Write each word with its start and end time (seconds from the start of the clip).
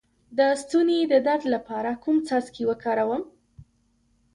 د 0.37 0.39
ستوني 0.61 0.99
د 1.11 1.13
درد 1.27 1.43
لپاره 1.55 1.91
کوم 2.03 2.17
څاڅکي 2.27 2.63
وکاروم؟ 2.67 3.23